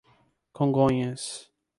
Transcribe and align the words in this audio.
Congonhas 0.53 1.51